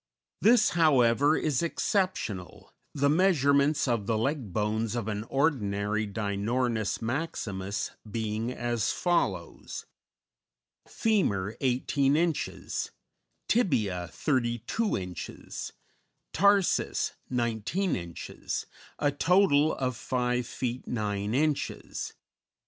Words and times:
This, 0.41 0.69
however, 0.71 1.37
is 1.37 1.61
exceptional, 1.61 2.73
the 2.91 3.07
measurements 3.07 3.87
of 3.87 4.07
the 4.07 4.17
leg 4.17 4.51
bones 4.51 4.95
of 4.95 5.07
an 5.07 5.25
ordinary 5.25 6.07
Dinornis 6.07 7.03
maximus 7.03 7.91
being 8.09 8.51
as 8.51 8.91
follows: 8.91 9.85
Femur, 10.87 11.55
18 11.61 12.15
inches; 12.17 12.89
tibia, 13.47 14.07
32 14.11 14.97
inches; 14.97 15.71
tarsus, 16.33 17.11
19 17.29 17.95
inches, 17.95 18.65
a 18.97 19.11
total 19.11 19.75
of 19.75 19.95
5 19.95 20.47
feet 20.47 20.87
9 20.87 21.35
inches. 21.35 22.13